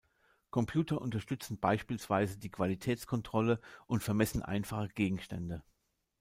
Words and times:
Computer 0.49 0.99
unterstützen 0.99 1.59
beispielsweise 1.59 2.39
die 2.39 2.49
Qualitätskontrolle 2.49 3.59
und 3.85 4.01
vermessen 4.01 4.41
einfache 4.41 4.87
Gegenstände. 4.89 5.63